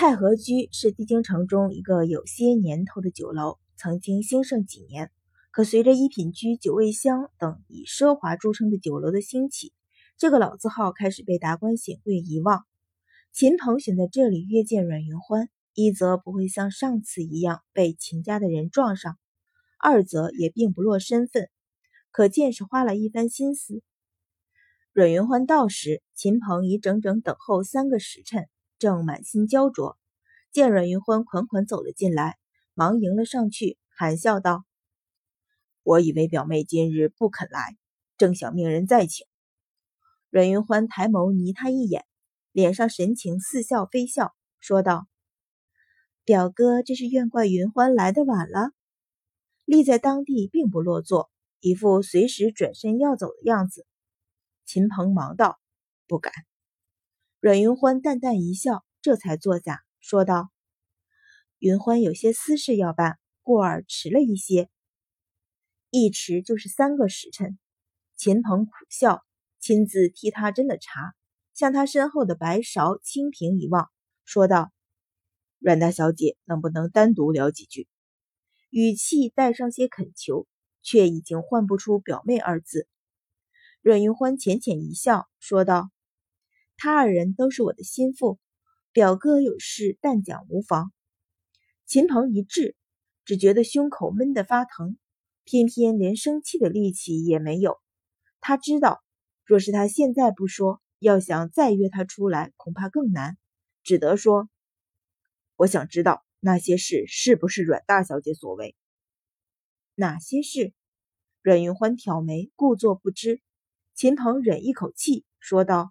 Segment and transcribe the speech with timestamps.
[0.00, 5.10] 太和居是帝京城中一个有些年头的酒楼，曾经兴盛几年。
[5.50, 9.72] 可随着一品居、九味香等以奢华著称的酒楼的兴起，
[10.16, 12.64] 这个老字号开始被达官显贵遗忘。
[13.32, 19.18] 秦鹏选在这里约见阮云欢，一则不会像上次一样被秦家的人撞上，
[19.80, 21.50] 二则也并不落身份，
[22.12, 23.82] 可见是花了一番心思。
[24.92, 28.48] 阮云欢到时，秦鹏已整整等候三个时辰。
[28.78, 29.98] 正满心焦灼，
[30.52, 32.36] 见阮云欢款款走了进来，
[32.74, 34.64] 忙迎了上去，含笑道
[35.82, 37.76] ：“我以为表妹今日不肯来，
[38.16, 39.26] 正想命人再请。”
[40.30, 42.04] 阮云欢抬眸睨他一眼，
[42.52, 45.06] 脸上神情似笑非笑，说道
[46.24, 48.70] ：“表哥这是怨怪云欢来的晚了。”
[49.64, 53.86] 立在当地并不落座，一副随时转身要走的样子。
[54.64, 55.58] 秦鹏忙道
[56.08, 56.32] ：“不敢。”
[57.40, 60.50] 阮云欢淡淡一笑，这才坐下，说道
[61.60, 64.68] ：“云欢有些私事要办，故而迟了一些。
[65.90, 67.56] 一迟就是三个时辰。”
[68.18, 69.24] 秦鹏苦笑，
[69.60, 71.14] 亲自替他斟了茶，
[71.54, 73.88] 向他身后的白勺清平一望，
[74.24, 74.72] 说道
[75.62, 77.86] ：“阮大小姐，能不能单独聊几句？”
[78.70, 80.48] 语气带上些恳求，
[80.82, 82.88] 却已经唤不出“表妹”二字。
[83.80, 85.88] 阮云欢浅浅一笑，说道。
[86.80, 88.38] 他二人都是我的心腹，
[88.92, 90.92] 表哥有事但讲无妨。
[91.86, 92.76] 秦鹏一滞，
[93.24, 94.96] 只觉得胸口闷得发疼，
[95.42, 97.78] 偏偏连生气的力气也没有。
[98.40, 99.02] 他知道，
[99.44, 103.36] 若是他现在不说，要想再约他出来，恐怕更难，
[103.82, 104.48] 只得说
[105.56, 108.76] ：“我想知道那些事是不是阮大小姐所为。”
[109.96, 110.72] 哪些事？
[111.42, 113.40] 阮云欢挑眉，故作不知。
[113.96, 115.90] 秦鹏忍一口气，说道。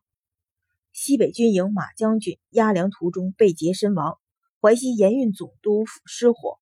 [0.99, 4.17] 西北军营马将军押粮途中被劫身亡，
[4.59, 6.57] 淮西盐运总督府失火，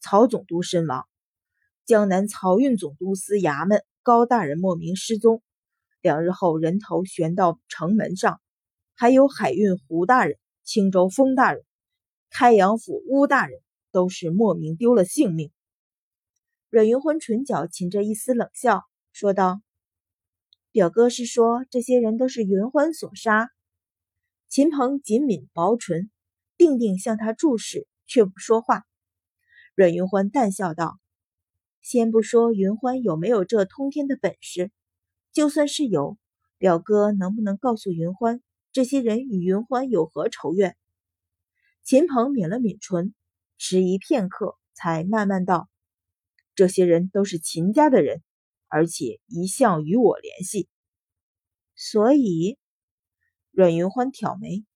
[0.00, 1.06] 曹总督身亡，
[1.84, 5.40] 江南漕运总督司衙门高大人莫名失踪，
[6.00, 8.40] 两日后人头悬到城门上，
[8.96, 11.62] 还有海运胡大人、青州封大人、
[12.28, 13.60] 开阳府乌大人
[13.92, 15.52] 都是莫名丢了性命。
[16.70, 19.60] 阮云欢唇角噙着一丝冷笑，说道
[20.72, 23.50] ：“表哥是说这些人都是云欢所杀？”
[24.56, 26.10] 秦鹏紧抿薄唇，
[26.56, 28.86] 定定向他注视，却不说话。
[29.74, 30.98] 阮云欢淡笑道
[31.84, 34.70] ：“先不说云欢有没有这通天的本事，
[35.30, 36.16] 就算是有，
[36.56, 38.40] 表哥能不能告诉云欢，
[38.72, 40.74] 这些人与云欢有何仇怨？”
[41.84, 43.14] 秦鹏抿了抿唇，
[43.58, 45.68] 迟疑片刻，才慢慢道
[46.56, 48.22] ：“这些人都是秦家的人，
[48.68, 50.66] 而且一向与我联系，
[51.74, 52.56] 所以。”
[53.56, 54.66] 阮云欢挑眉，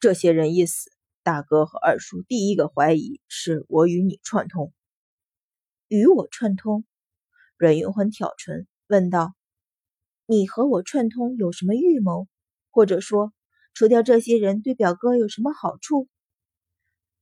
[0.00, 0.90] 这些人一死，
[1.22, 4.72] 大哥和二叔第一个怀疑是我与你串通。
[5.88, 6.86] 与我串通？
[7.58, 9.34] 阮云欢挑唇问道
[10.24, 12.28] ：“你和我串通有什么预谋？
[12.70, 13.34] 或者说，
[13.74, 16.08] 除掉这些人对表哥有什么好处？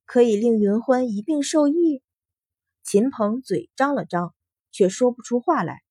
[0.06, 2.00] 可以令云欢一并受益？”
[2.86, 4.32] 秦鹏嘴张了张，
[4.70, 5.82] 却说不出话来。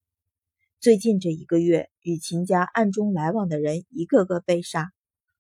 [0.81, 4.94] 最近这一个月，与秦家暗中来往的人一个个被杀，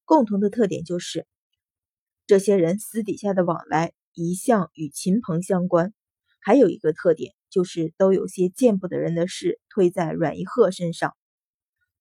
[0.03, 1.25] 共同的特点就是，
[2.27, 5.93] 这些人私底下的往来一向与秦鹏相关。
[6.41, 11.15] 还有一个特点就是，都有些见不得人的事推在阮一鹤身上。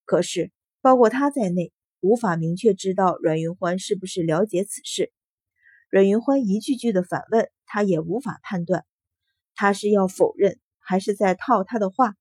[0.04, 0.50] 可是，
[0.80, 5.12] 包括他在内，无法明确知道阮云欢是不是了解此事。
[5.90, 8.84] 阮云欢一句句的反问，他也无法判断，
[9.54, 12.16] 他是要否认，还是在套他的话。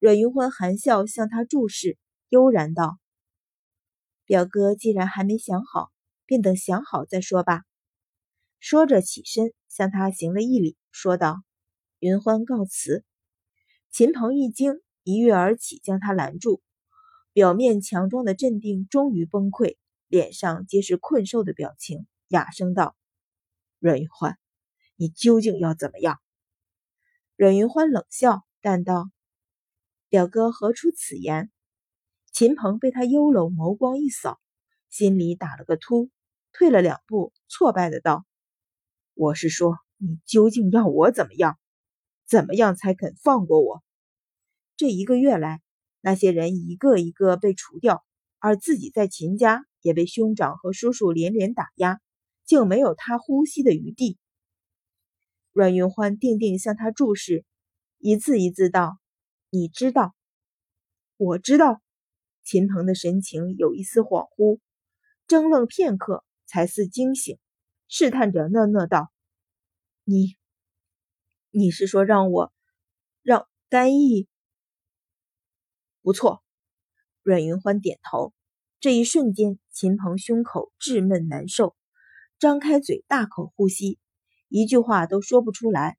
[0.00, 1.98] 阮云欢含笑向他注视，
[2.28, 2.98] 悠然道
[4.24, 5.90] ：“表哥既然还没想好，
[6.24, 7.64] 便等想好再说吧。”
[8.60, 11.42] 说着起身向他行了一礼，说道
[11.98, 13.04] ：“云欢告辞。”
[13.90, 16.62] 秦鹏一惊，一跃而起，将他拦住。
[17.32, 22.96] 表面强装的镇定终于崩溃，脸上皆是困兽的表情，哑声道
[23.80, 24.38] ：“阮云欢，
[24.94, 26.20] 你究竟要怎么样？”
[27.34, 29.10] 阮云欢冷笑，淡道。
[30.10, 31.50] 表哥何出此言？
[32.32, 34.40] 秦鹏被他幽冷眸光一扫，
[34.88, 36.08] 心里打了个突，
[36.52, 38.24] 退了两步，挫败的道
[39.12, 41.58] ：“我是说，你究竟要我怎么样？
[42.26, 43.82] 怎么样才肯放过我？
[44.78, 45.60] 这一个月来，
[46.00, 48.02] 那些人一个一个被除掉，
[48.38, 52.00] 而自己在秦家也被兄长和叔叔连连打压，
[52.46, 54.16] 竟没有他呼吸的余地。”
[55.52, 57.44] 阮云欢定定向他注视，
[57.98, 58.96] 一字一字道。
[59.50, 60.14] 你知道，
[61.16, 61.80] 我知道。
[62.42, 64.58] 秦鹏的神情有一丝恍惚，
[65.26, 67.38] 怔愣片刻，才似惊醒，
[67.88, 69.12] 试探着讷讷道
[70.04, 70.36] ：“你，
[71.50, 72.52] 你是说让我
[73.22, 74.26] 让甘毅？”
[76.00, 76.42] 不错，
[77.22, 78.32] 阮云欢点头。
[78.80, 81.76] 这一瞬间，秦鹏胸口滞闷难受，
[82.38, 83.98] 张开嘴大口呼吸，
[84.48, 85.98] 一句话都说不出来。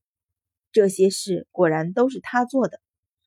[0.71, 2.81] 这些事果然都是他做的，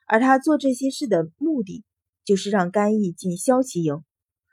[0.07, 1.85] 而他做这些事的目的，
[2.25, 4.03] 就是让甘毅进萧齐营，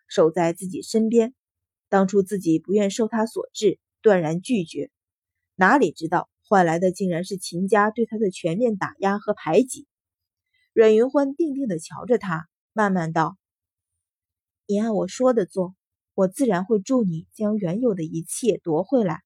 [0.08, 1.34] 守在自己身边。
[1.90, 4.92] 当初自己不愿受他所制，断然拒绝，
[5.56, 9.88] 哪里知道换来的竟然是秦家对他的全面打压和排挤。
[10.72, 13.38] 阮云欢定定地瞧着他，慢慢道。
[14.68, 15.76] 你按我说的做，
[16.14, 19.22] 我自然会助你将原有的一切夺回来。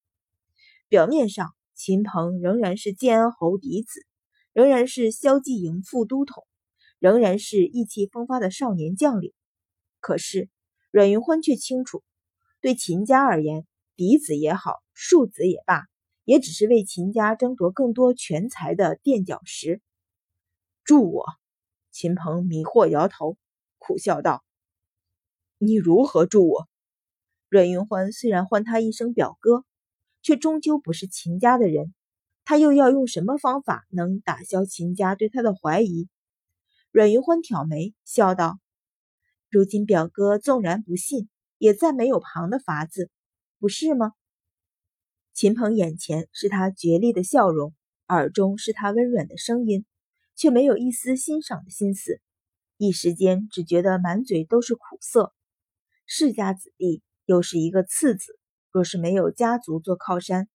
[0.87, 4.05] 表面上，秦鹏仍然是建安侯嫡子，
[4.53, 6.45] 仍然是萧继营副都统，
[6.99, 9.33] 仍然是意气风发的少年将领。
[9.99, 10.49] 可是，
[10.91, 12.03] 阮云欢却清楚，
[12.61, 13.65] 对秦家而言，
[13.95, 15.87] 嫡子也好，庶子也罢，
[16.23, 19.81] 也只是为秦家争夺更多权财的垫脚石。
[20.83, 21.25] 助我？
[21.91, 23.37] 秦鹏迷惑摇头，
[23.79, 24.43] 苦笑道。
[25.57, 26.67] 你如何助我？
[27.49, 29.65] 阮云欢虽然唤他一声表哥，
[30.21, 31.93] 却终究不是秦家的人。
[32.45, 36.09] 他又要用什么方法能打消秦家对他的怀疑？
[36.91, 38.59] 阮云欢挑眉笑道
[39.49, 43.09] ：“如今表哥纵然不信，也再没有旁的法子，
[43.59, 44.11] 不是吗？”
[45.33, 47.73] 秦鹏眼前是他绝丽的笑容，
[48.07, 49.85] 耳中是他温软的声音，
[50.35, 52.19] 却没有一丝欣赏的心思，
[52.77, 55.33] 一时间只觉得满嘴都是苦涩。
[56.05, 58.37] 世家子弟又是一个次子，
[58.71, 60.47] 若是没有家族做靠山，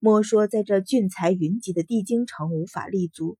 [0.00, 3.36] 莫说在这俊才云集的地京城无法立足，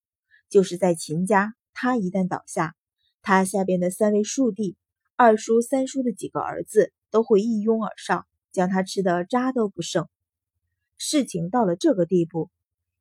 [0.49, 2.75] 就是在秦家，他一旦倒下，
[3.23, 4.77] 他下边的三位庶弟、
[5.17, 10.09] 二叔、三叔的几个儿子都会一拥而上，将他吃的渣都不剩。
[10.97, 12.51] 事情到了这个地步，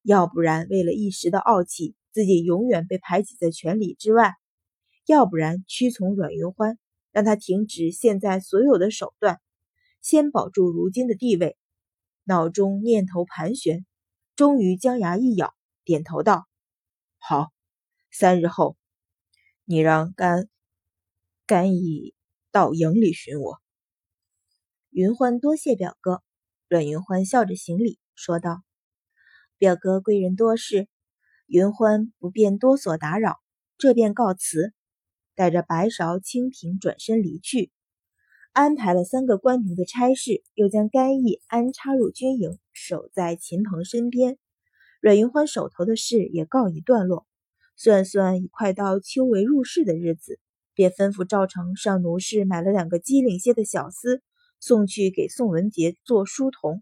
[0.03, 4.31] 要不然为了一时的傲气，自己永远被排挤在权力之外；
[5.05, 6.77] 要不然屈从阮云欢。
[7.13, 9.39] 让他停止现在所有的手段，
[10.03, 11.57] 先保住如今的地位。
[12.27, 13.85] 脑中念头盘旋，
[14.35, 16.45] 终于将牙一咬，点头道
[17.19, 17.53] ：“好，
[18.11, 18.75] 三日后，
[19.63, 20.49] 你让甘
[21.45, 22.13] 甘乙
[22.51, 23.61] 到营里寻我。”
[24.91, 26.21] 云欢多谢表哥。
[26.67, 28.61] 阮云欢笑着行礼，说道
[29.57, 30.89] ：“表哥贵人多事，
[31.45, 33.39] 云欢不便多所打扰，
[33.77, 34.73] 这便告辞。”
[35.33, 37.71] 带着白芍清瓶转身离去，
[38.57, 44.39] 安排了三个官奴的差事，又将甘毅安插入军营，守在秦鹏身边。
[44.99, 47.27] 阮云欢手头的事也告一段落，
[47.75, 50.39] 算算已快到秋闱入室的日子，
[50.73, 54.21] 便吩咐赵成上奴市买了两个机灵些的小厮，
[54.59, 56.81] 送去给宋文杰做书童。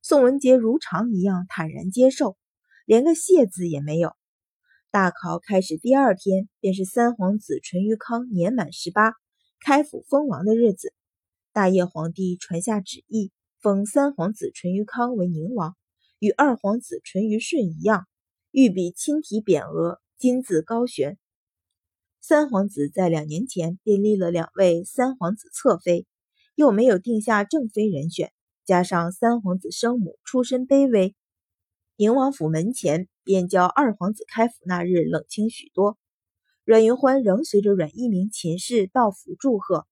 [0.00, 2.38] 宋文杰如常一样坦然接受，
[2.86, 4.14] 连个谢字也没有。
[4.90, 9.12] 大考开始第二天，便是三皇子淳于康年满十八，
[9.64, 10.92] 开府封王的日子。
[11.54, 13.32] 大业皇帝传下旨意，
[13.62, 15.74] 封三皇子淳于康为宁王，
[16.18, 18.06] 与二皇子淳于顺一样，
[18.50, 21.16] 御笔亲题匾额，金字高悬。
[22.20, 26.06] 三皇子在两年前便立了两位三皇子侧妃，
[26.54, 28.34] 又没有定下正妃人选，
[28.66, 31.16] 加上三皇子生母出身卑微。
[31.96, 35.96] 宁王府门前，便叫二皇子开府那日冷清许多。
[36.64, 39.86] 阮云欢仍随着阮一鸣秦氏到府祝贺，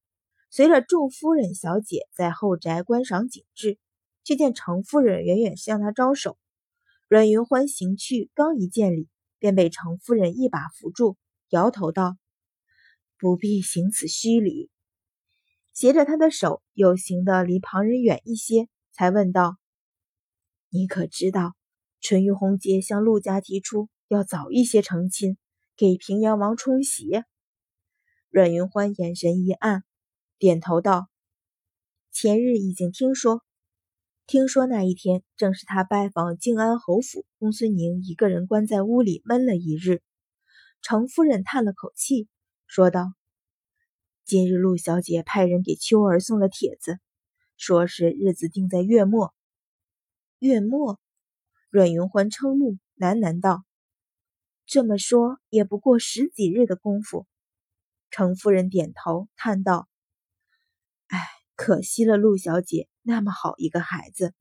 [0.48, 3.78] 随着众夫人小姐在后宅观赏景致，
[4.24, 6.38] 却见程夫人远远向他招手。
[7.08, 11.18] 阮云欢行去，刚一见礼，便被程夫人一把扶住，
[11.50, 12.16] 摇头道
[13.20, 14.70] ：“不必行此虚礼。”
[15.74, 19.58] 携着他的手，又行的离旁人远一些，才问道
[20.72, 21.54] ：“你可知道？”
[22.00, 25.36] 淳于洪杰向陆家提出要早一些成亲，
[25.82, 27.10] 给平阳王冲喜。
[28.30, 29.82] 阮云欢眼神一暗，
[30.38, 31.08] 点头道
[32.14, 33.42] ：“前日已经听说，
[34.28, 40.02] 听说那一天正是他拜访靖安侯府，公孙宁一个人关在屋里闷了一日。”
[40.82, 42.28] 程夫人叹了口气，
[42.68, 43.12] 说道
[44.24, 47.00] ：“今日陆小姐派人给秋儿送了帖子，
[47.56, 49.34] 说是日子定在月末。
[50.38, 51.00] 月末。”
[51.70, 53.64] 阮云欢瞠目，喃喃道
[54.72, 57.26] ：“这么说，也不过十几日的功夫。”
[58.10, 59.86] 程夫人点头，叹道
[61.08, 61.18] ：“哎，
[61.56, 64.32] 可惜了陆小姐那么好一个孩子。”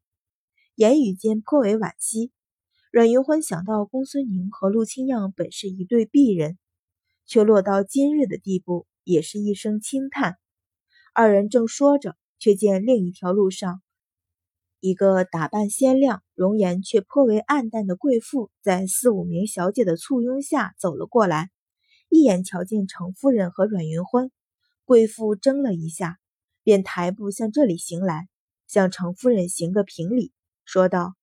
[0.75, 2.31] 言语间颇为惋惜。
[2.91, 6.57] 阮云欢想到公孙宁和陆清样本是一对璧人，
[7.25, 10.37] 却落到今日的地步，也是一声轻叹。
[11.13, 13.81] 二人正说着，却见另一条路上。
[14.79, 21.51] 一个打扮鲜亮、容颜却颇为暗淡的贵妇，在四五名小姐的簇拥下走了过来。
[22.09, 24.31] 一眼瞧见程夫人和阮云欢，
[24.83, 26.17] 贵妇怔了一下，
[26.63, 28.27] 便抬步向这里行来，
[28.65, 30.33] 向程夫人行个平礼，
[30.65, 31.13] 说道：“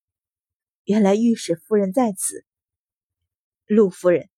[0.87, 2.45] 原来御史夫人在此。”
[3.67, 4.29] 陆夫人，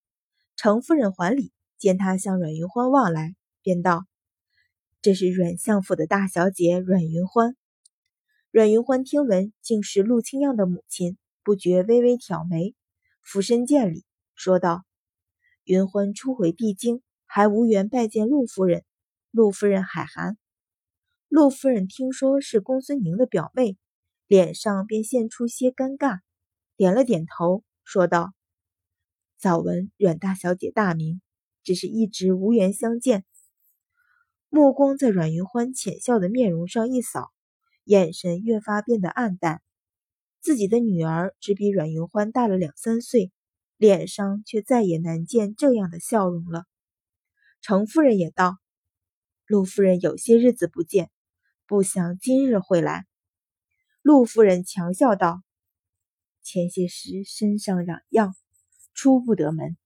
[0.57, 4.07] 程夫人还礼，见她向阮云欢望来，便道
[5.03, 7.55] ：“这是阮相府的大小姐阮云欢。”
[8.53, 12.75] 阮云欢听闻竟是陆清漾的母亲，不觉微微挑眉，
[13.23, 14.05] 俯身见礼，
[14.35, 14.85] 说道
[15.63, 18.85] ：“云欢初回帝京，还无缘拜见陆夫人。
[19.31, 20.37] 陆夫人海涵。”
[21.31, 23.79] 陆夫人听说是公孙宁的表妹，
[24.27, 26.19] 脸上便现出些尴尬，
[26.77, 28.33] 点了点头，说道
[29.39, 31.23] ：“早闻阮大小姐大名，
[31.63, 33.25] 只是一直无缘相见。”
[34.51, 37.31] 目光在阮云欢浅笑的面容上一扫。
[37.91, 39.63] 眼神越发变得暗淡，
[40.41, 43.33] 自己的女儿只比阮云欢大了两三岁，
[43.77, 46.67] 脸上却再也难见这样的笑容了。
[47.61, 48.59] 程夫人也道
[49.45, 51.11] ：“陆夫人有些日子不见，
[51.67, 53.07] 不想今日会来。”
[54.03, 55.43] 陆夫人强笑道
[56.45, 58.37] ：“前些时身上嚷恙，
[58.95, 59.77] 出不得门，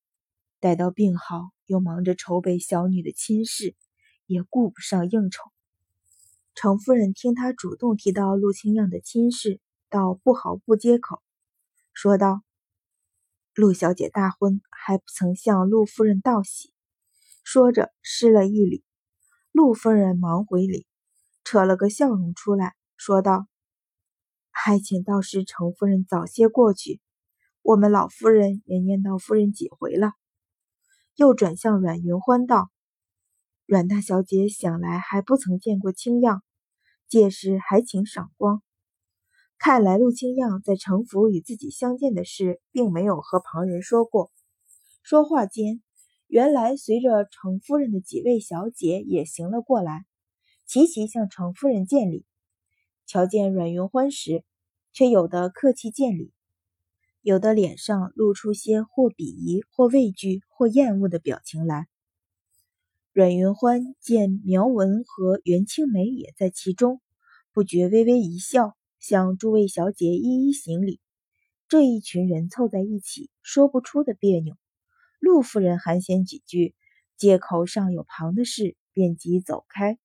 [0.61, 3.75] 待到病好，又忙着筹备小女的亲事，
[4.27, 5.41] 也顾不上应酬。”
[6.55, 11.21] 程夫人听他主动提到陆清漾的亲事，倒不好不接口，
[11.93, 12.43] 说道
[13.55, 16.73] ：“陆小姐大婚还不曾向陆夫人道喜。”
[17.43, 18.85] 说着施了一礼，
[19.51, 20.87] 陆夫人忙回礼，
[21.43, 23.47] 扯了个笑容出来，说道
[24.51, 27.01] ：“还请倒是程夫人早些过去，
[27.63, 30.13] 我们老夫人也念叨夫人几回了。”
[31.17, 32.71] 又转向阮云欢道。
[33.67, 36.44] 阮大小姐想来还不曾见过清漾，
[37.15, 38.61] 届时还请赏光。
[39.57, 44.33] 看来陆清漾在城府与自己相见的事，并没有和旁人说过。
[45.05, 45.81] 说话间，
[46.27, 50.05] 原来随着程夫人的几位小姐也行了过来，
[50.67, 52.27] 齐齐向程夫人见礼。
[53.07, 54.43] 瞧见阮云欢时，
[54.93, 56.33] 却有的客气见礼，
[57.23, 61.87] 有的脸上露出些或鄙夷、或畏惧、或厌恶的表情来。
[63.13, 67.01] 阮云欢见苗文和袁青梅也在其中，
[67.55, 70.99] 不觉微微一笑，向诸位小姐一一行礼。
[71.69, 74.57] 这一群人凑在一起，说不出的别扭。
[75.21, 76.75] 陆夫人寒暄几句，
[77.17, 80.01] 借口上有旁的事，便即走开。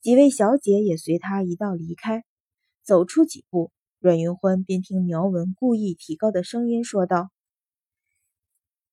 [0.00, 2.24] 几位小姐也随他一道离开。
[2.82, 7.28] 走出几步，阮云欢便听苗文故意提高的声音说道：“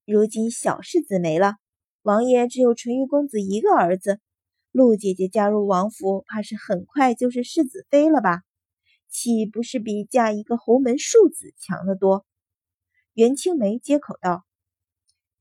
[0.03, 1.55] 如今小世子没了。”
[2.03, 4.19] 王爷只有淳于公子一个儿子，
[4.71, 8.43] 陆姐姐嫁入王府，怕是很快就是世子妃了吧？
[9.09, 12.25] 岂不是比嫁一个侯门庶子强得多？
[13.13, 14.45] 袁青梅接口道：“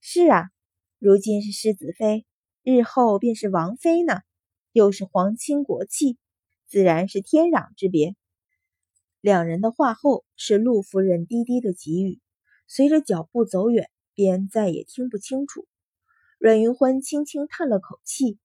[0.02, 0.50] 是啊，
[0.98, 2.26] 如今是世子妃，
[2.64, 4.22] 日后便是王妃呢，
[4.72, 6.18] 又是皇亲国戚，
[6.66, 8.16] 自然是天壤之别。”
[9.22, 12.18] 两人的话后，是陆夫人低低的给予，
[12.66, 15.68] 随着脚步走远，便再也听不清楚。
[16.38, 18.40] 阮云欢轻轻叹了口气，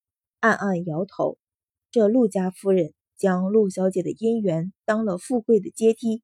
[0.45, 1.39] 暗暗摇头。
[1.89, 6.21] 这陆家夫人将陆小姐的姻缘当了富贵的阶梯，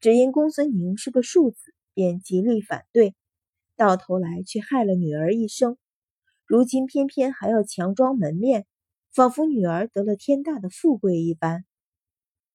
[0.00, 3.14] 只因公孙宁是个庶子，便极力反对，
[3.74, 5.78] 到头来却害了女儿一生。
[6.44, 8.66] 如今偏偏还要强装门面，
[9.14, 11.64] 仿佛女儿得了天大的富贵一般。